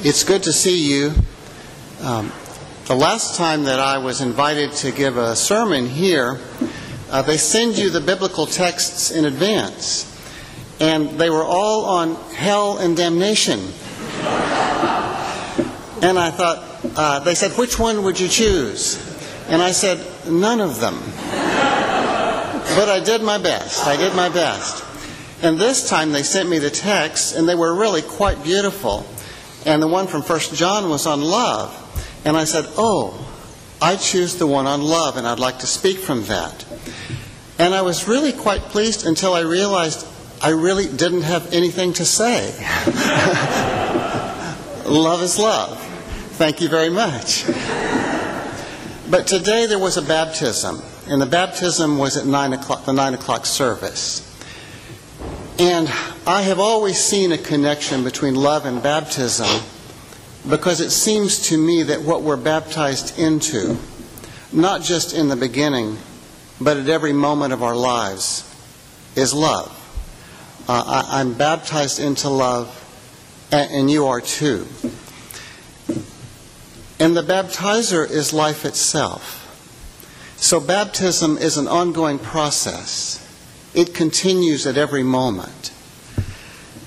[0.00, 1.12] It's good to see you.
[2.00, 2.30] Um,
[2.86, 6.38] the last time that I was invited to give a sermon here,
[7.10, 10.06] uh, they send you the biblical texts in advance,
[10.78, 13.58] and they were all on hell and damnation.
[16.00, 16.64] And I thought,
[16.96, 18.96] uh, they said, which one would you choose?
[19.48, 19.98] And I said,
[20.30, 20.94] none of them.
[22.76, 23.84] But I did my best.
[23.84, 24.84] I did my best.
[25.42, 29.04] And this time they sent me the texts, and they were really quite beautiful.
[29.68, 31.74] And the one from First John was on love.
[32.24, 33.22] And I said, Oh,
[33.82, 36.64] I choose the one on love, and I'd like to speak from that.
[37.58, 40.06] And I was really quite pleased until I realized
[40.40, 42.46] I really didn't have anything to say.
[44.86, 45.78] love is love.
[46.38, 47.44] Thank you very much.
[49.10, 53.12] But today there was a baptism, and the baptism was at nine o'clock, the nine
[53.12, 54.27] o'clock service.
[55.58, 55.88] And
[56.24, 59.48] I have always seen a connection between love and baptism
[60.48, 63.76] because it seems to me that what we're baptized into,
[64.52, 65.98] not just in the beginning,
[66.60, 68.44] but at every moment of our lives,
[69.16, 69.74] is love.
[70.68, 72.68] Uh, I, am baptized into love,
[73.50, 74.64] and, and you are too.
[77.00, 79.34] And the baptizer is life itself.
[80.36, 83.24] So baptism is an ongoing process.
[83.74, 85.72] It continues at every moment.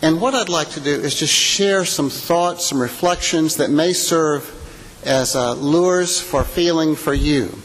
[0.02, 3.94] And what I'd like to do is just share some thoughts, some reflections that may
[3.94, 4.58] serve
[5.06, 7.58] as uh, lures for feeling for you.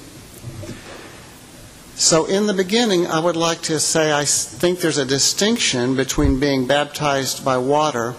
[1.94, 6.38] So, in the beginning, I would like to say I think there's a distinction between
[6.38, 8.14] being baptized by water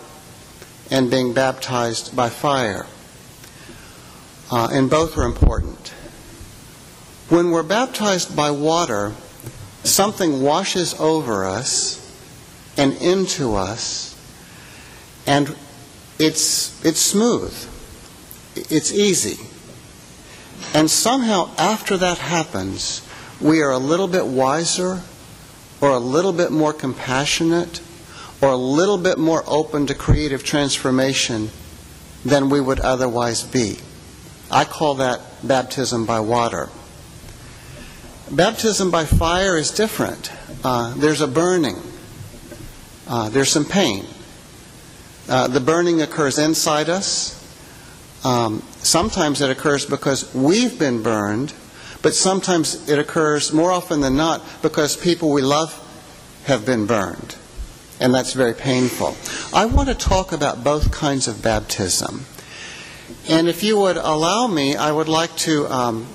[0.89, 2.87] and being baptized by fire.
[4.49, 5.89] Uh, and both are important.
[7.29, 9.13] When we're baptized by water,
[9.87, 12.03] something washes over us
[12.77, 14.15] and into us,
[15.25, 15.55] and
[16.19, 17.53] it's, it's smooth,
[18.55, 19.37] it's easy.
[20.73, 23.01] And somehow, after that happens,
[23.39, 25.01] we are a little bit wiser,
[25.81, 27.81] or a little bit more compassionate,
[28.41, 31.49] or a little bit more open to creative transformation
[32.25, 33.77] than we would otherwise be.
[34.49, 36.69] I call that baptism by water.
[38.31, 40.31] Baptism by fire is different.
[40.61, 41.77] Uh, there's a burning,
[43.07, 44.05] uh, there's some pain.
[45.29, 47.33] Uh, the burning occurs inside us.
[48.25, 51.53] Um, sometimes it occurs because we've been burned,
[52.01, 55.73] but sometimes it occurs more often than not because people we love
[56.45, 57.35] have been burned.
[58.01, 59.15] And that's very painful.
[59.53, 62.25] I want to talk about both kinds of baptism.
[63.29, 66.07] And if you would allow me, I would like to um,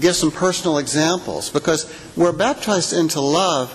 [0.00, 3.70] give some personal examples because we're baptized into love.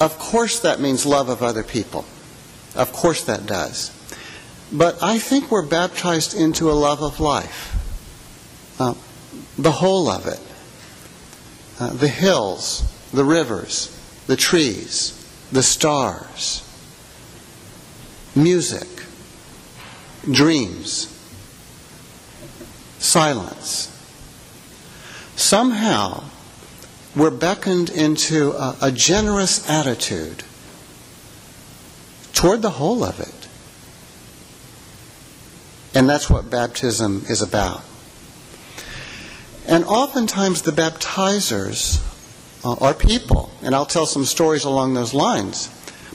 [0.00, 2.04] Of course, that means love of other people.
[2.74, 3.94] Of course, that does.
[4.72, 7.74] But I think we're baptized into a love of life,
[8.78, 8.94] uh,
[9.56, 10.40] the whole of it.
[11.80, 12.82] Uh, the hills,
[13.12, 13.94] the rivers,
[14.26, 15.14] the trees,
[15.52, 16.64] the stars,
[18.34, 18.88] music,
[20.30, 21.06] dreams,
[22.98, 23.97] silence
[25.38, 26.24] somehow
[27.14, 30.44] we're beckoned into a, a generous attitude
[32.32, 33.48] toward the whole of it.
[35.96, 37.82] And that's what baptism is about.
[39.66, 42.02] And oftentimes the baptizers
[42.64, 45.68] uh, are people, and I'll tell some stories along those lines.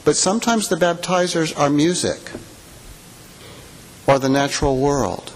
[0.05, 2.19] But sometimes the baptizers are music,
[4.07, 5.31] or the natural world,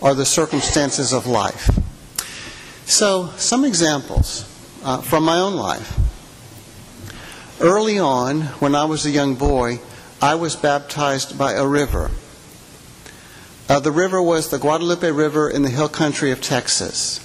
[0.00, 1.79] or the circumstances of life.
[2.90, 4.44] So, some examples
[4.82, 5.96] uh, from my own life.
[7.60, 9.78] Early on, when I was a young boy,
[10.20, 12.10] I was baptized by a river.
[13.68, 17.20] Uh, the river was the Guadalupe River in the hill country of Texas.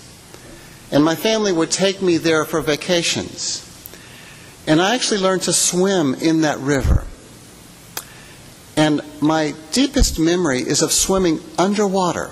[0.91, 3.63] And my family would take me there for vacations.
[4.67, 7.05] And I actually learned to swim in that river.
[8.77, 12.29] And my deepest memory is of swimming underwater.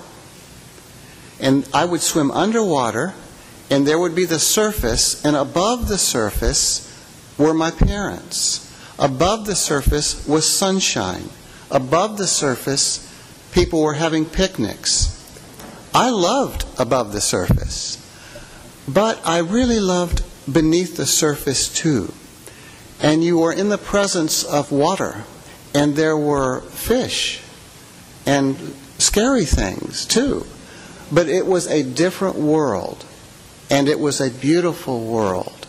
[1.40, 3.12] And I would swim underwater
[3.70, 6.90] and there would be the surface, and above the surface
[7.38, 8.60] were my parents.
[8.98, 11.28] Above the surface was sunshine.
[11.70, 13.10] Above the surface,
[13.52, 15.10] people were having picnics.
[15.94, 17.98] I loved above the surface,
[18.86, 20.22] but I really loved
[20.52, 22.12] beneath the surface too.
[23.00, 25.24] And you were in the presence of water,
[25.74, 27.40] and there were fish
[28.26, 28.56] and
[28.98, 30.46] scary things too.
[31.10, 33.04] But it was a different world
[33.74, 35.66] and it was a beautiful world.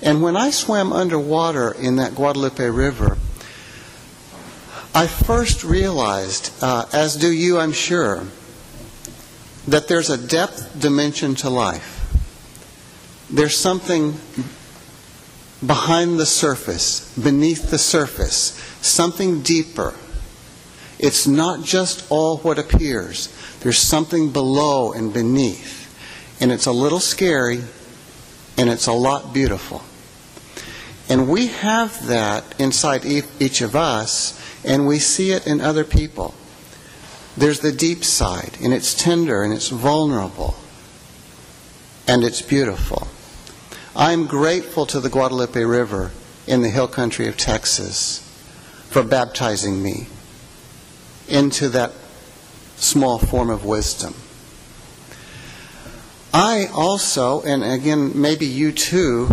[0.00, 3.18] And when I swam underwater in that Guadalupe River,
[4.94, 8.22] I first realized, uh, as do you, I'm sure,
[9.66, 11.90] that there's a depth dimension to life.
[13.28, 14.14] There's something
[15.66, 19.92] behind the surface, beneath the surface, something deeper.
[21.00, 23.26] It's not just all what appears,
[23.58, 25.83] there's something below and beneath.
[26.40, 27.60] And it's a little scary,
[28.58, 29.82] and it's a lot beautiful.
[31.08, 36.34] And we have that inside each of us, and we see it in other people.
[37.36, 40.54] There's the deep side, and it's tender, and it's vulnerable,
[42.06, 43.08] and it's beautiful.
[43.96, 46.10] I'm grateful to the Guadalupe River
[46.46, 48.20] in the hill country of Texas
[48.90, 50.06] for baptizing me
[51.28, 51.92] into that
[52.76, 54.14] small form of wisdom.
[56.34, 59.28] I also, and again, maybe you too,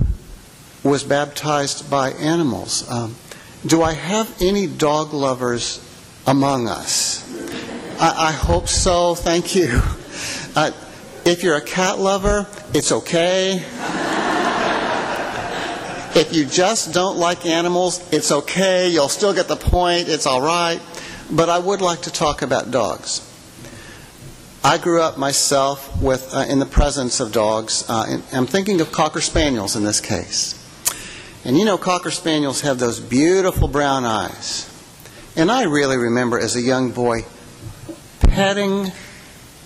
[0.83, 2.87] was baptized by animals.
[2.91, 3.15] Um,
[3.65, 5.83] do I have any dog lovers
[6.27, 7.25] among us?
[7.99, 9.15] I, I hope so.
[9.15, 9.81] Thank you.
[10.55, 10.69] Uh,
[11.25, 13.53] if you're a cat lover, it's okay.
[16.15, 18.89] if you just don't like animals, it's okay.
[18.89, 20.07] You'll still get the point.
[20.07, 20.79] It's all right.
[21.31, 23.27] But I would like to talk about dogs.
[24.63, 27.83] I grew up myself with, uh, in the presence of dogs.
[27.89, 30.57] Uh, I'm thinking of Cocker Spaniels in this case.
[31.43, 34.69] And you know, Cocker Spaniels have those beautiful brown eyes.
[35.35, 37.25] And I really remember as a young boy
[38.19, 38.91] petting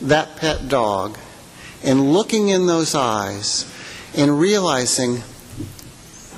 [0.02, 1.18] that pet dog
[1.84, 3.70] and looking in those eyes
[4.16, 5.24] and realizing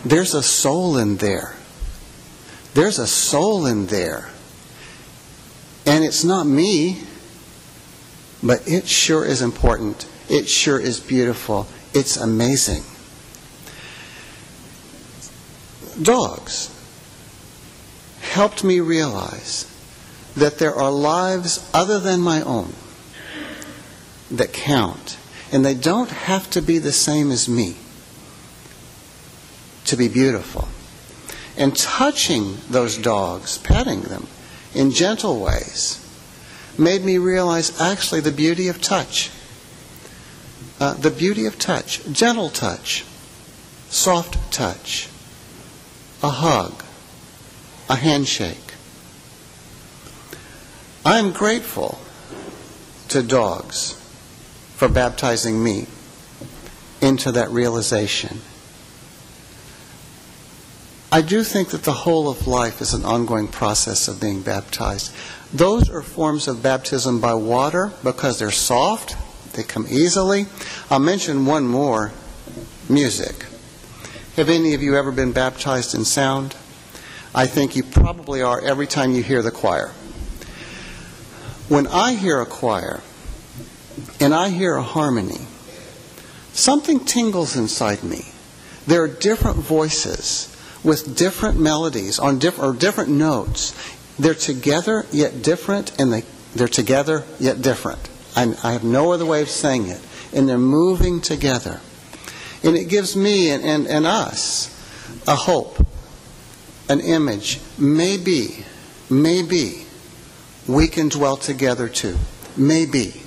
[0.04, 1.56] there's a soul in there.
[2.74, 4.32] There's a soul in there.
[5.86, 7.04] And it's not me.
[8.42, 10.08] But it sure is important.
[10.30, 11.68] It sure is beautiful.
[11.94, 12.84] It's amazing.
[16.02, 16.74] Dogs
[18.22, 19.66] helped me realize
[20.36, 22.74] that there are lives other than my own
[24.30, 25.18] that count.
[25.52, 27.76] And they don't have to be the same as me
[29.86, 30.68] to be beautiful.
[31.58, 34.28] And touching those dogs, petting them
[34.76, 36.04] in gentle ways,
[36.78, 39.32] made me realize actually the beauty of touch.
[40.80, 43.04] Uh, the beauty of touch, gentle touch,
[43.90, 45.10] soft touch,
[46.22, 46.84] a hug,
[47.90, 48.74] a handshake.
[51.06, 51.98] I'm grateful
[53.08, 53.94] to dogs
[54.76, 55.88] for baptizing me
[57.02, 58.42] into that realization.
[61.18, 65.12] I do think that the whole of life is an ongoing process of being baptized.
[65.52, 69.18] Those are forms of baptism by water because they're soft,
[69.54, 70.46] they come easily.
[70.92, 72.12] I'll mention one more
[72.88, 73.48] music.
[74.36, 76.56] Have any of you ever been baptized in sound?
[77.34, 79.88] I think you probably are every time you hear the choir.
[81.68, 83.02] When I hear a choir
[84.20, 85.48] and I hear a harmony,
[86.54, 88.22] something tingles inside me.
[88.86, 90.54] There are different voices
[90.84, 93.74] with different melodies on diff- or different notes
[94.20, 96.24] they're together yet different, and they,
[96.56, 98.10] they're together yet different.
[98.36, 100.02] I, I have no other way of saying it.
[100.34, 101.80] And they're moving together.
[102.64, 104.74] And it gives me and, and, and us
[105.28, 105.86] a hope,
[106.90, 107.62] an image.
[107.78, 108.66] Maybe,
[109.10, 109.86] maybe
[110.68, 112.18] we can dwell together too.
[112.58, 113.22] Maybe.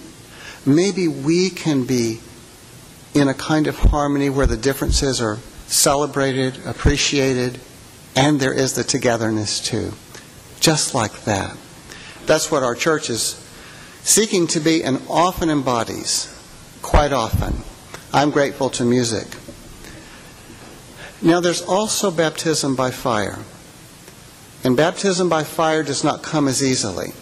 [0.67, 2.21] Maybe we can be
[3.15, 5.39] in a kind of harmony where the differences are
[5.71, 7.59] celebrated, appreciated,
[8.15, 9.93] and there is the togetherness too
[10.61, 11.57] just like that.
[12.27, 13.35] That's what our church is
[14.03, 16.29] seeking to be and often embodies,
[16.83, 17.55] quite often.
[18.13, 19.27] I'm grateful to music.
[21.23, 23.39] Now, there's also baptism by fire.
[24.63, 27.13] And baptism by fire does not come as easily.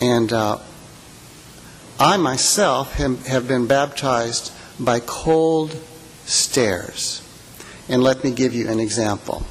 [0.00, 0.58] And uh,
[1.98, 5.78] I myself have, been baptized by cold
[6.26, 7.22] stares.
[7.88, 9.46] And let me give you an example.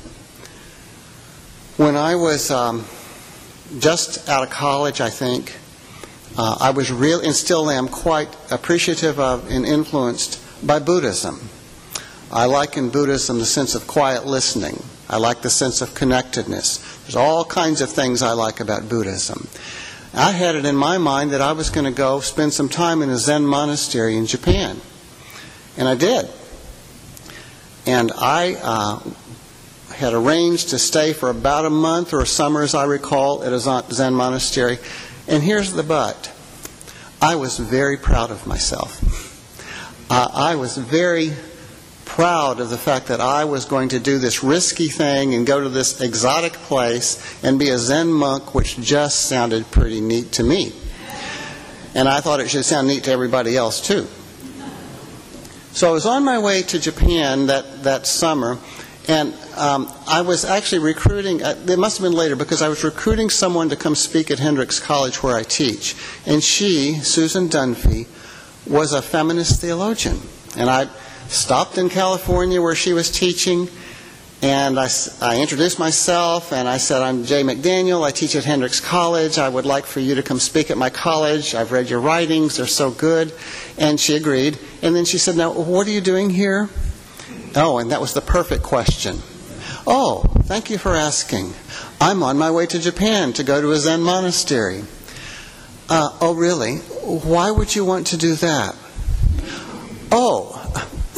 [1.77, 2.86] When I was um,
[3.79, 5.55] just out of college, I think,
[6.38, 11.50] uh, I was real, and still am, quite appreciative of and influenced by Buddhism.
[12.32, 14.84] I like in Buddhism the sense of quiet listening.
[15.10, 16.77] I like the sense of connectedness.
[17.03, 19.48] There's all kinds of things I like about Buddhism.
[20.13, 23.01] I had it in my mind that I was going to go spend some time
[23.01, 24.79] in a Zen monastery in Japan.
[25.77, 26.29] And I did.
[27.86, 29.00] And I uh,
[29.94, 33.54] had arranged to stay for about a month or a summer, as I recall, at
[33.54, 34.80] a Zen monastery.
[35.27, 36.32] And here's the but
[37.22, 39.01] I was very proud of myself.
[40.10, 41.32] Uh, I was very
[42.04, 45.62] proud of the fact that I was going to do this risky thing and go
[45.62, 50.44] to this exotic place and be a Zen monk, which just sounded pretty neat to
[50.44, 50.74] me.
[51.94, 54.08] And I thought it should sound neat to everybody else, too.
[55.75, 58.60] So I was on my way to Japan that, that summer,
[59.10, 62.86] and um, I was actually recruiting, uh, it must have been later, because I was
[62.86, 65.98] recruiting someone to come speak at Hendrix College where I teach.
[66.25, 68.08] And she, Susan Dunfee,
[68.65, 70.22] was a feminist theologian.
[70.55, 70.88] And I
[71.27, 73.67] stopped in California where she was teaching,
[74.46, 74.88] and I,
[75.22, 78.06] I, introduced myself, and I said, I'm Jay McDaniel.
[78.06, 79.40] I teach at Hendrix College.
[79.40, 81.56] I would like for you to come speak at my college.
[81.56, 83.34] I've read your writings, they're so good.
[83.80, 84.60] And she agreed.
[84.84, 86.70] And then she said, Now, what are you doing here?
[87.56, 89.18] Oh, and that was the perfect question.
[89.88, 91.52] Oh, thank you for asking.
[92.00, 94.84] I'm on my way to Japan to go to a Zen monastery.
[95.90, 96.75] Uh, oh, really?
[97.02, 98.75] Why would you want to do that?
[100.12, 100.52] Oh,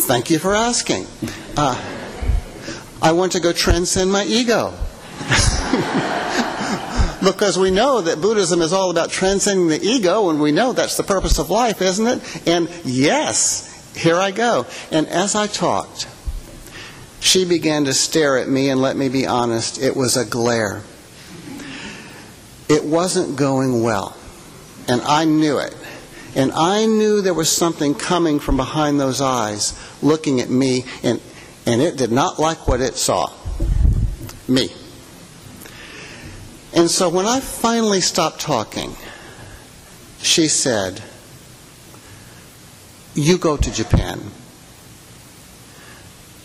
[0.08, 1.08] thank you for asking.
[1.58, 1.97] Uh,
[3.02, 4.74] I want to go transcend my ego.
[7.24, 10.98] because we know that Buddhism is all about transcending the ego, and we know that's
[10.98, 12.48] the purpose of life, isn't it?
[12.48, 14.66] And yes, here I go.
[14.92, 16.08] And as I talked,
[17.20, 20.84] she began to stare at me, and let me be honest, it was a glare.
[22.70, 24.16] It wasn't going well,
[24.88, 25.76] and I knew it.
[26.36, 29.74] And I knew there was something coming from behind those eyes,
[30.04, 31.20] looking at me, and,
[31.68, 33.30] and it did not like what it saw.
[34.48, 34.70] Me.
[36.74, 38.96] And so when I finally stopped talking,
[40.22, 41.02] she said,
[43.14, 44.22] You go to Japan.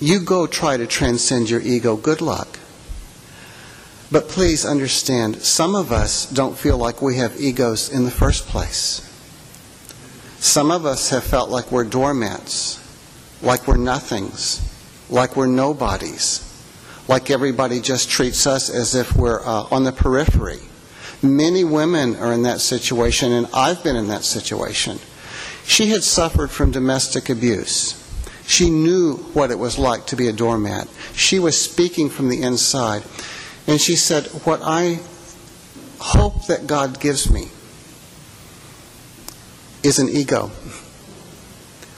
[0.01, 1.97] You go try to transcend your ego.
[1.97, 2.59] Good luck.
[4.11, 8.49] But please understand, some of us don't feel like we have egos in the first
[8.49, 9.09] place.
[10.41, 12.81] Some of us have felt like we're doormats,
[13.41, 14.72] like we're nothings,
[15.13, 16.49] like we're nobodies,
[17.07, 20.61] like everybody just treats us as if we're uh, on the periphery.
[21.23, 24.99] Many women are in that situation, and I've been in that situation.
[25.65, 27.99] She had suffered from domestic abuse.
[28.47, 30.89] She knew what it was like to be a doormat.
[31.15, 33.05] She was speaking from the inside.
[33.67, 34.99] And she said, What I
[35.99, 37.49] hope that God gives me
[39.85, 40.49] is an ego.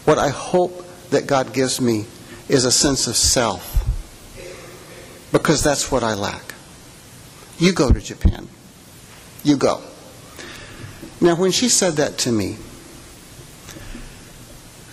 [0.04, 2.04] What I hope that God gives me
[2.49, 3.81] is a sense of self.
[5.33, 6.55] Because that's what I lack.
[7.59, 8.49] You go to Japan.
[9.43, 9.81] You go.
[11.21, 12.57] Now, when she said that to me,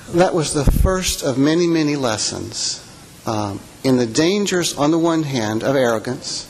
[0.09, 2.85] that was the first of many, many lessons
[3.25, 6.47] um, in the dangers, on the one hand, of arrogance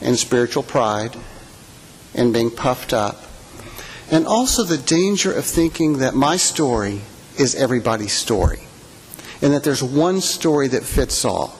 [0.00, 1.16] and spiritual pride
[2.14, 3.22] and being puffed up,
[4.10, 7.00] and also the danger of thinking that my story
[7.38, 8.65] is everybody's story
[9.42, 11.56] and that there's one story that fits all.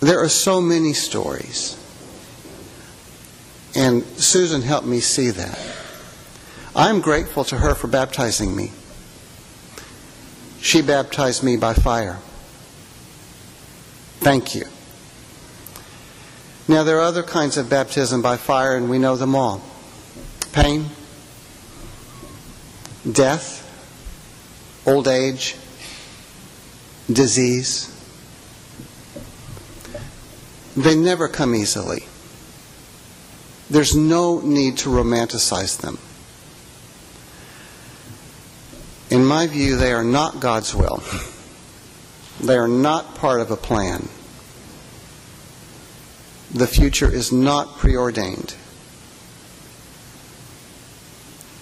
[0.00, 1.76] There are so many stories.
[3.74, 5.58] And Susan helped me see that.
[6.74, 8.72] I'm grateful to her for baptizing me.
[10.60, 12.18] She baptized me by fire.
[14.20, 14.64] Thank you.
[16.66, 19.62] Now, there are other kinds of baptism by fire, and we know them all
[20.52, 20.86] pain,
[23.10, 23.67] death,
[24.88, 25.54] old age,
[27.12, 27.94] disease.
[30.76, 32.04] They never come easily.
[33.68, 35.98] There's no need to romanticize them.
[39.10, 41.02] In my view, they are not God's will.
[42.40, 44.08] They are not part of a plan.
[46.54, 48.54] The future is not preordained.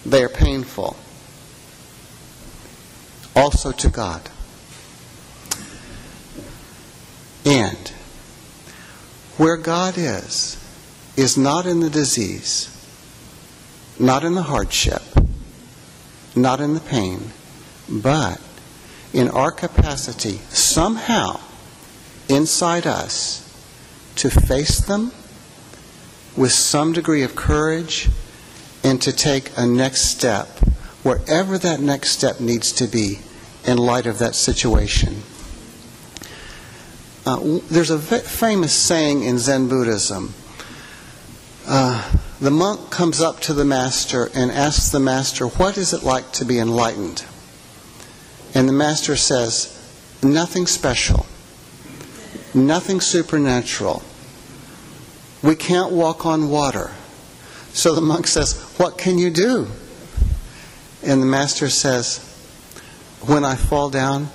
[0.04, 0.96] They are painful,
[3.36, 4.22] also to God.
[7.44, 7.92] And
[9.36, 10.56] where God is,
[11.16, 12.72] is not in the disease,
[14.00, 15.02] not in the hardship,
[16.34, 17.30] not in the pain,
[17.88, 18.40] but
[19.12, 21.38] in our capacity somehow
[22.28, 23.42] inside us
[24.16, 25.12] to face them
[26.36, 28.08] with some degree of courage
[28.82, 30.48] and to take a next step,
[31.02, 33.20] wherever that next step needs to be
[33.66, 35.22] in light of that situation.
[37.26, 40.32] Uh, there's a famous saying in Zen Buddhism.
[41.66, 46.04] Uh, the monk comes up to the master and asks the master, What is it
[46.04, 47.24] like to be enlightened?
[48.54, 49.72] And the master says,
[50.22, 51.26] Nothing special,
[52.54, 54.02] nothing supernatural.
[55.42, 56.92] We can't walk on water.
[57.72, 59.66] So the monk says, What can you do?
[61.02, 62.25] And the master says,
[63.26, 64.28] when I fall down,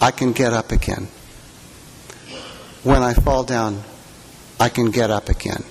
[0.00, 1.08] I can get up again.
[2.82, 3.82] When I fall down,
[4.60, 5.64] I can get up again.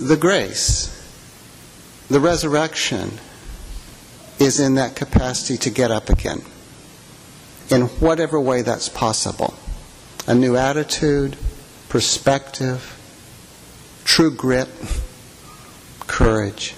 [0.00, 0.94] The grace,
[2.08, 3.18] the resurrection,
[4.38, 6.42] is in that capacity to get up again,
[7.70, 9.54] in whatever way that's possible.
[10.28, 11.36] A new attitude,
[11.88, 12.94] perspective,
[14.04, 14.68] true grit,
[16.06, 16.74] courage.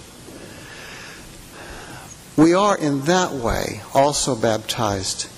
[2.41, 5.29] We are, in that way, also baptized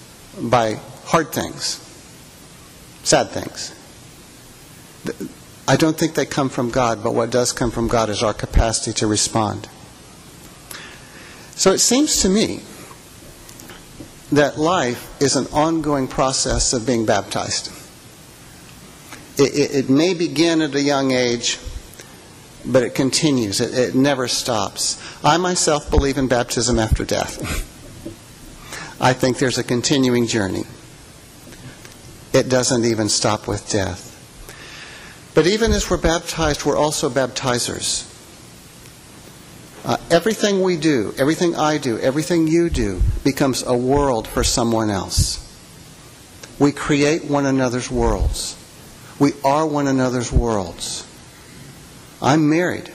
[0.40, 0.74] by
[1.06, 1.80] hard things,
[3.02, 3.74] sad things.
[5.66, 8.32] I don't think they come from God, but what does come from God is our
[8.32, 9.68] capacity to respond.
[11.56, 12.60] So it seems to me
[14.30, 17.72] that life is an ongoing process of being baptized.
[19.38, 21.58] It, it, it may begin at a young age,
[22.64, 25.02] but it continues, it, it never stops.
[25.24, 27.68] I myself believe in baptism after death.
[29.00, 30.64] I think there's a continuing journey.
[32.32, 34.08] It doesn't even stop with death.
[35.34, 38.08] But even as we're baptized, we're also baptizers.
[39.84, 44.90] Uh, everything we do, everything I do, everything you do becomes a world for someone
[44.90, 45.40] else.
[46.60, 48.56] We create one another's worlds.
[49.18, 51.04] We are one another's worlds.
[52.22, 52.88] I'm married.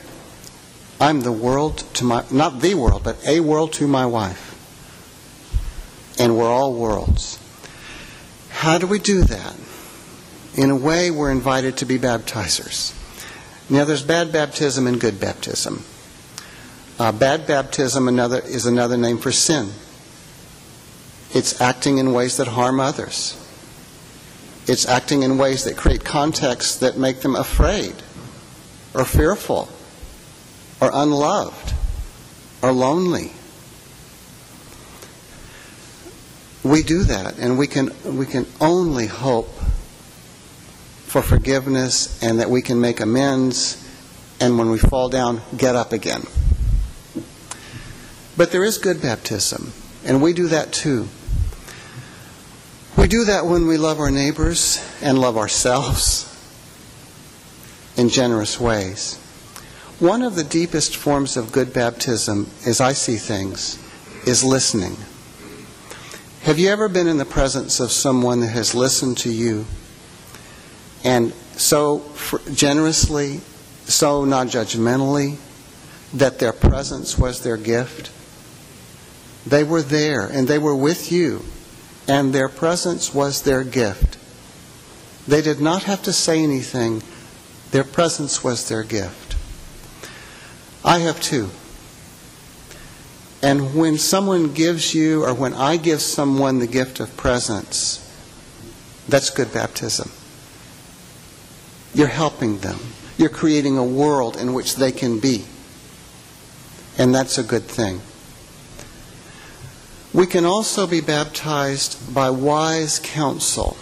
[1.01, 4.45] I'm the world to my, not the world, but a world to my wife.
[6.17, 7.37] And we're all worlds.
[8.49, 9.55] How do we do that?
[10.55, 12.95] In a way, we're invited to be baptizers.
[13.69, 15.83] Now, there's bad baptism and good baptism.
[16.97, 19.69] Uh, bad baptism another, is another name for sin.
[21.35, 23.35] It's acting in ways that harm others.
[24.65, 27.93] It's acting in ways that create contexts that make them afraid
[28.97, 29.69] or fearful
[30.81, 31.73] or unloved
[32.63, 33.31] or lonely.
[36.63, 39.53] We do that, and we can, we can only hope
[41.05, 43.87] for forgiveness and that we can make amends,
[44.41, 46.23] and when we fall down, get up again.
[48.35, 49.71] But there is good baptism,
[50.03, 51.07] and we do that too.
[52.97, 56.26] We do that when we love our neighbors and love ourselves
[57.97, 59.17] in generous ways.
[59.99, 63.79] One of the deepest forms of good baptism, as I see things,
[64.27, 64.95] is listening.
[66.43, 69.65] Have you ever been in the presence of someone that has listened to you
[71.03, 72.05] and so
[72.53, 73.41] generously,
[73.85, 75.37] so non judgmentally,
[76.13, 78.11] that their presence was their gift?
[79.47, 81.43] They were there and they were with you,
[82.07, 84.17] and their presence was their gift.
[85.27, 87.01] They did not have to say anything,
[87.71, 89.35] their presence was their gift.
[90.83, 91.49] I have two.
[93.43, 98.03] And when someone gives you, or when I give someone the gift of presence,
[99.07, 100.11] that's good baptism.
[101.93, 102.79] You're helping them.
[103.17, 105.45] You're creating a world in which they can be.
[106.97, 108.01] And that's a good thing.
[110.13, 113.77] We can also be baptized by wise counsel,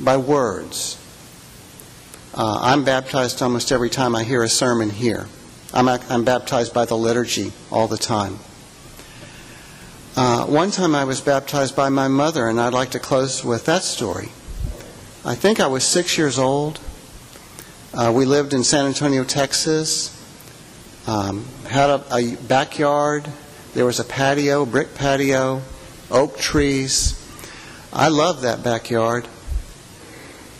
[0.00, 0.96] by words.
[2.36, 5.26] Uh, I'm baptized almost every time I hear a sermon here.
[5.72, 8.38] I'm, I'm baptized by the liturgy all the time.
[10.16, 13.64] Uh, one time I was baptized by my mother, and I'd like to close with
[13.66, 14.28] that story.
[15.24, 16.78] I think I was six years old.
[17.92, 20.12] Uh, we lived in San Antonio, Texas,
[21.06, 23.26] um, had a, a backyard
[23.76, 25.60] there was a patio, brick patio,
[26.10, 27.12] oak trees.
[27.92, 29.28] I loved that backyard.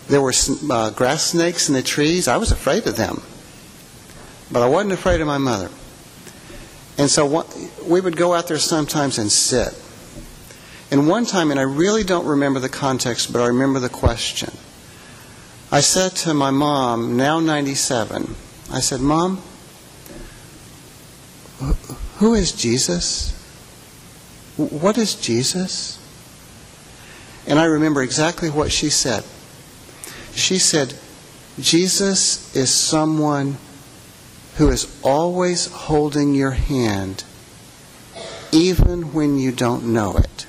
[0.08, 0.32] There were
[0.70, 2.28] uh, grass snakes in the trees.
[2.28, 3.22] I was afraid of them.
[4.50, 5.70] But I wasn't afraid of my mother.
[6.98, 7.44] And so
[7.84, 9.74] we would go out there sometimes and sit.
[10.90, 14.52] And one time, and I really don't remember the context, but I remember the question.
[15.70, 18.36] I said to my mom, now 97,
[18.72, 19.42] I said, Mom,
[22.18, 23.32] who is Jesus?
[24.56, 25.98] What is Jesus?
[27.48, 29.24] And I remember exactly what she said.
[30.36, 30.94] She said,
[31.58, 33.56] Jesus is someone
[34.56, 37.24] who is always holding your hand,
[38.52, 40.46] even when you don't know it.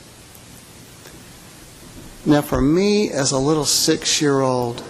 [2.26, 4.84] Now, for me, as a little six year old,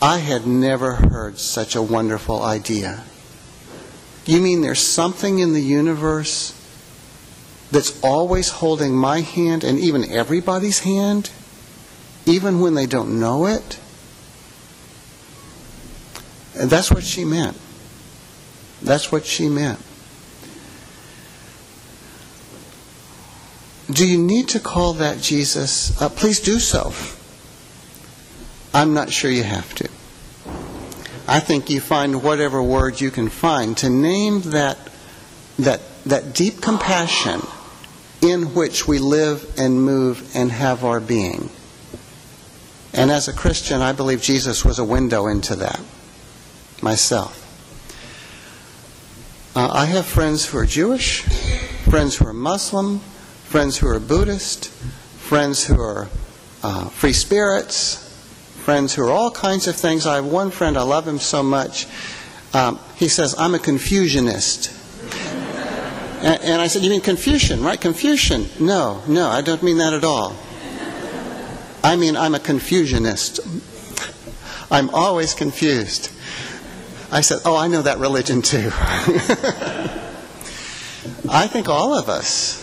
[0.00, 3.04] I had never heard such a wonderful idea.
[4.24, 6.54] You mean there's something in the universe
[7.70, 11.30] that's always holding my hand and even everybody's hand,
[12.30, 13.78] even when they don't know it?
[16.56, 17.56] And that's what she meant.
[18.82, 19.78] That's what she meant.
[23.90, 26.00] Do you need to call that Jesus?
[26.00, 26.92] Uh, please do so.
[28.72, 29.88] I'm not sure you have to.
[31.26, 34.78] I think you find whatever word you can find to name that,
[35.58, 37.40] that, that deep compassion
[38.22, 41.50] in which we live and move and have our being.
[43.00, 45.80] And as a Christian, I believe Jesus was a window into that
[46.82, 47.34] myself.
[49.56, 51.22] Uh, I have friends who are Jewish,
[51.88, 52.98] friends who are Muslim,
[53.44, 56.10] friends who are Buddhist, friends who are
[56.62, 57.96] uh, free spirits,
[58.64, 60.06] friends who are all kinds of things.
[60.06, 61.86] I have one friend, I love him so much.
[62.52, 64.74] Um, he says, I'm a Confucianist.
[66.20, 67.80] and, and I said, You mean Confucian, right?
[67.80, 68.50] Confucian.
[68.60, 70.36] No, no, I don't mean that at all.
[71.82, 73.40] I mean, I'm a Confucianist.
[74.70, 76.12] I'm always confused.
[77.10, 78.70] I said, Oh, I know that religion too.
[81.28, 82.60] I think all of us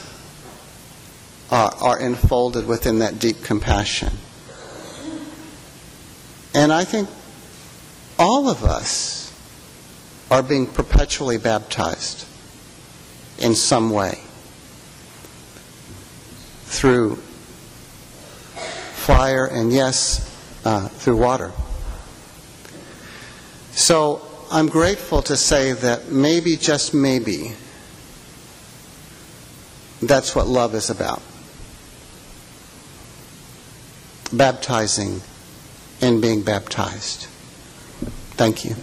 [1.52, 4.14] are, are enfolded within that deep compassion.
[6.54, 7.10] And I think
[8.18, 9.34] all of us
[10.32, 12.26] are being perpetually baptized
[13.38, 14.20] in some way
[16.66, 17.20] through
[19.08, 20.20] fire and, yes,
[20.66, 21.54] uh, through water.
[23.72, 27.54] So I'm grateful to say that maybe, just maybe,
[30.02, 31.22] that's what love is about.
[34.34, 35.22] Baptizing
[36.02, 37.28] and being baptized.
[38.36, 38.76] Thank you.